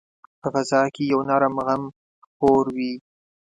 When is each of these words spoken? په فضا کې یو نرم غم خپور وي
په 0.41 0.47
فضا 0.53 0.81
کې 0.93 1.03
یو 1.11 1.19
نرم 1.29 1.55
غم 1.65 1.83
خپور 2.25 2.65
وي 2.75 2.93